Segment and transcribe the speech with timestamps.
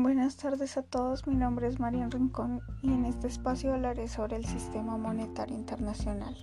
[0.00, 4.36] Buenas tardes a todos, mi nombre es Marian Rincón y en este espacio hablaré sobre
[4.36, 6.36] el Sistema Monetario Internacional,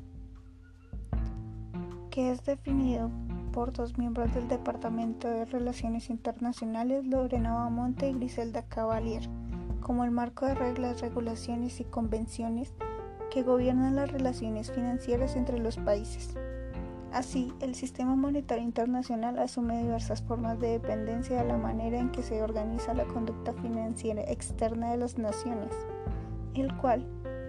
[2.12, 3.10] que es definido
[3.54, 9.23] por dos miembros del Departamento de Relaciones Internacionales, Lorena Bamonte y Griselda Cavalier,
[9.79, 12.74] como el marco de reglas, regulaciones y convenciones
[13.31, 16.35] que gobiernan las relaciones financieras entre los países.
[17.16, 22.22] Así, el sistema monetario internacional asume diversas formas de dependencia de la manera en que
[22.22, 25.72] se organiza la conducta financiera externa de las naciones,
[26.56, 27.06] el cual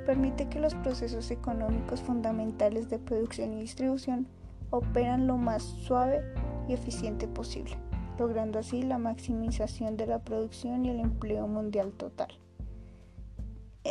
[0.07, 4.29] permite que los procesos económicos fundamentales de producción y distribución
[4.71, 6.23] operan lo más suave
[6.69, 7.77] y eficiente posible,
[8.21, 12.29] logrando así la maximización de la producción y el empleo mundial total.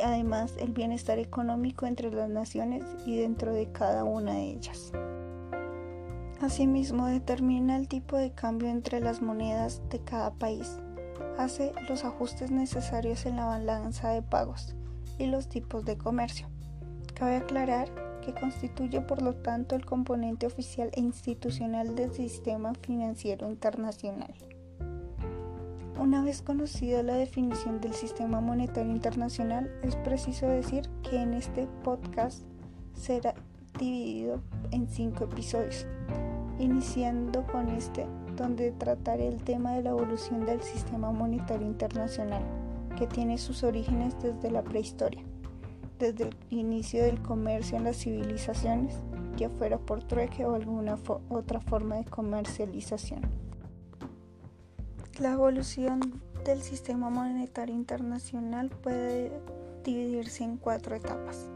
[0.02, 4.94] Además, el bienestar económico entre las naciones y dentro de cada una de ellas.
[6.42, 10.80] Asimismo, determina el tipo de cambio entre las monedas de cada país,
[11.38, 14.76] hace los ajustes necesarios en la balanza de pagos
[15.18, 16.48] y los tipos de comercio.
[17.14, 17.90] Cabe aclarar
[18.22, 24.34] que constituye por lo tanto el componente oficial e institucional del sistema financiero internacional.
[25.98, 31.68] Una vez conocida la definición del sistema monetario internacional, es preciso decir que en este
[31.84, 32.44] podcast
[32.94, 33.34] será
[33.80, 35.88] dividido en cinco episodios
[36.60, 42.44] iniciando con este, donde trataré el tema de la evolución del sistema monetario internacional,
[42.98, 45.24] que tiene sus orígenes desde la prehistoria,
[46.00, 48.96] desde el inicio del comercio en las civilizaciones,
[49.38, 50.98] ya fuera por trueque o alguna
[51.30, 53.22] otra forma de comercialización.
[55.20, 59.32] La evolución del sistema monetario internacional puede
[59.84, 61.50] dividirse en cuatro etapas.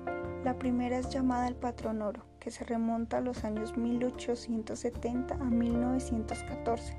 [0.44, 5.37] La primera es llamada el patrón oro, que se remonta a los años 1870 a
[5.37, 6.95] 1914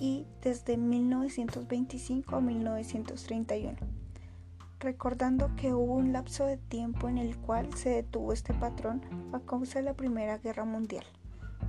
[0.00, 3.76] y desde 1925 a 1931,
[4.78, 9.40] recordando que hubo un lapso de tiempo en el cual se detuvo este patrón a
[9.40, 11.04] causa de la Primera Guerra Mundial,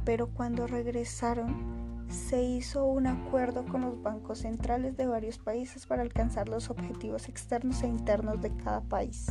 [0.05, 1.79] pero cuando regresaron
[2.09, 7.29] se hizo un acuerdo con los bancos centrales de varios países para alcanzar los objetivos
[7.29, 9.27] externos e internos de cada país.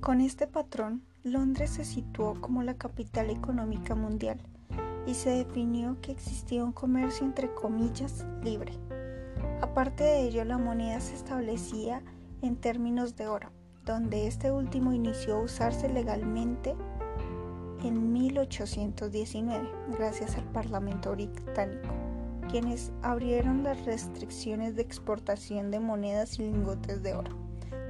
[0.00, 4.40] Con este patrón, Londres se situó como la capital económica mundial
[5.06, 8.72] y se definió que existía un comercio entre comillas libre.
[9.60, 12.02] Aparte de ello, la moneda se establecía
[12.42, 13.50] en términos de oro,
[13.84, 16.76] donde este último inició a usarse legalmente
[17.82, 19.68] en 1819,
[19.98, 21.88] gracias al Parlamento británico,
[22.48, 27.47] quienes abrieron las restricciones de exportación de monedas y lingotes de oro.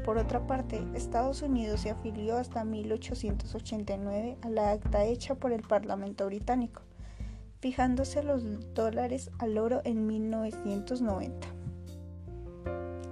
[0.08, 5.60] Por otra parte, Estados Unidos se afilió hasta 1889 a la acta hecha por el
[5.60, 6.80] Parlamento británico,
[7.60, 8.42] fijándose los
[8.72, 11.46] dólares al oro en 1990.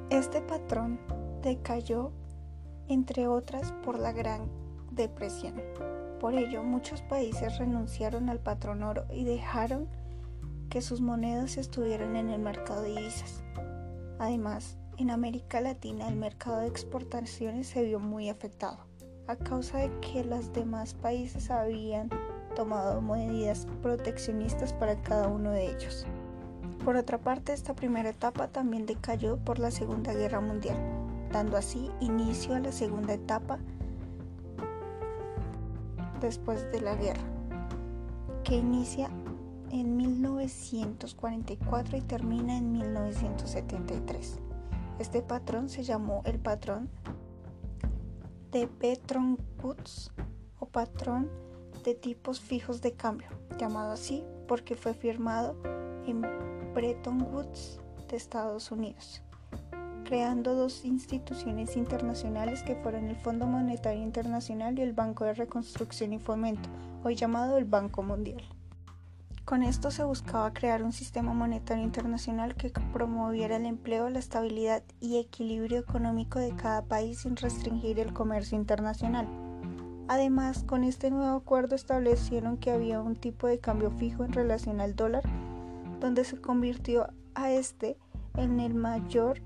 [0.08, 0.98] Este patrón
[1.42, 2.12] decayó,
[2.88, 4.48] entre otras, por la Gran
[4.90, 5.60] Depresión.
[6.18, 9.86] Por ello, muchos países renunciaron al patrón oro y dejaron
[10.70, 13.44] que sus monedas estuvieran en el mercado de divisas.
[14.18, 18.78] Además, en América Latina el mercado de exportaciones se vio muy afectado
[19.26, 22.08] a causa de que los demás países habían
[22.54, 26.06] tomado medidas proteccionistas para cada uno de ellos.
[26.84, 30.76] Por otra parte, esta primera etapa también decayó por la Segunda Guerra Mundial,
[31.32, 33.58] dando así inicio a la segunda etapa
[36.20, 37.24] después de la guerra,
[38.44, 39.10] que inicia
[39.72, 44.38] en 1944 y termina en 1973.
[44.98, 46.88] Este patrón se llamó el patrón
[48.50, 50.10] de Bretton Woods
[50.58, 51.30] o patrón
[51.84, 55.54] de tipos fijos de cambio, llamado así porque fue firmado
[56.06, 56.22] en
[56.74, 59.22] Bretton Woods de Estados Unidos,
[60.04, 66.14] creando dos instituciones internacionales que fueron el Fondo Monetario Internacional y el Banco de Reconstrucción
[66.14, 66.70] y Fomento,
[67.04, 68.42] hoy llamado el Banco Mundial.
[69.46, 74.82] Con esto se buscaba crear un sistema monetario internacional que promoviera el empleo, la estabilidad
[74.98, 79.28] y equilibrio económico de cada país sin restringir el comercio internacional.
[80.08, 84.80] Además, con este nuevo acuerdo establecieron que había un tipo de cambio fijo en relación
[84.80, 85.22] al dólar,
[86.00, 87.06] donde se convirtió
[87.36, 87.96] a este
[88.34, 89.40] en el mayor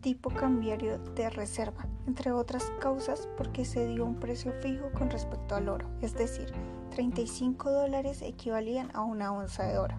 [0.00, 5.54] tipo cambiario de reserva, entre otras causas porque se dio un precio fijo con respecto
[5.54, 6.52] al oro, es decir,
[6.96, 9.96] 35 dólares equivalían a una onza de oro.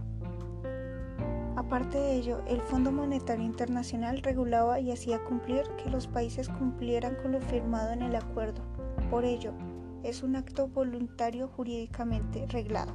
[1.56, 7.14] Aparte de ello, el Fondo Monetario Internacional regulaba y hacía cumplir que los países cumplieran
[7.22, 8.64] con lo firmado en el acuerdo.
[9.12, 9.54] Por ello,
[10.02, 12.94] es un acto voluntario jurídicamente reglado.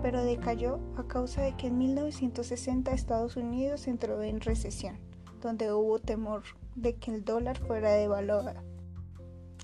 [0.00, 4.98] pero decayó a causa de que en 1960 Estados Unidos entró en recesión,
[5.40, 6.42] donde hubo temor
[6.74, 8.71] de que el dólar fuera devaluado.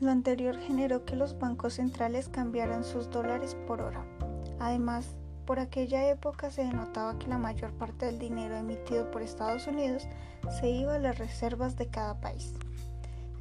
[0.00, 4.04] Lo anterior generó que los bancos centrales cambiaran sus dólares por oro.
[4.60, 9.66] Además, por aquella época se denotaba que la mayor parte del dinero emitido por Estados
[9.66, 10.06] Unidos
[10.60, 12.54] se iba a las reservas de cada país.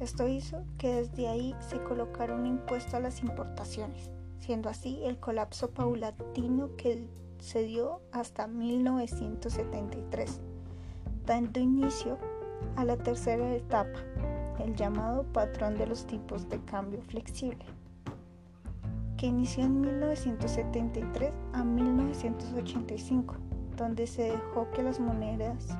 [0.00, 5.18] Esto hizo que desde ahí se colocara un impuesto a las importaciones, siendo así el
[5.18, 7.06] colapso paulatino que
[7.38, 10.40] se dio hasta 1973,
[11.24, 12.18] dando inicio
[12.74, 14.00] a la tercera etapa,
[14.60, 17.64] el llamado patrón de los tipos de cambio flexible
[19.18, 23.34] que inició en 1973 a 1985,
[23.76, 25.76] donde se dejó que las monedas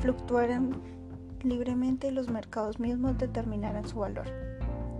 [0.00, 0.80] fluctuaran
[1.42, 4.26] libremente y los mercados mismos determinaran su valor,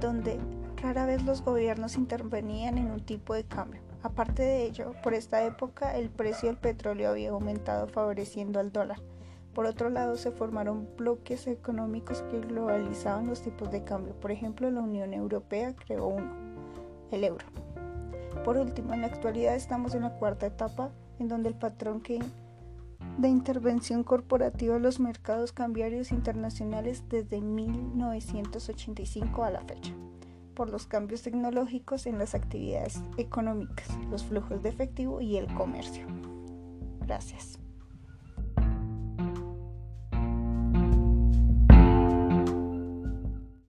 [0.01, 0.39] donde
[0.81, 3.83] rara vez los gobiernos intervenían en un tipo de cambio.
[4.03, 9.01] Aparte de ello, por esta época el precio del petróleo había aumentado favoreciendo al dólar,
[9.55, 14.15] por otro lado, se formaron bloques económicos que globalizaban los tipos de cambio.
[14.15, 16.33] Por ejemplo, la Unión Europea creó uno,
[17.11, 17.45] el euro.
[18.45, 22.03] Por último, en la actualidad estamos en la cuarta etapa, en donde el patrón
[23.19, 29.93] de intervención corporativa en los mercados cambiarios internacionales desde 1985 a la fecha,
[30.55, 36.07] por los cambios tecnológicos en las actividades económicas, los flujos de efectivo y el comercio.
[37.01, 37.62] Gracias.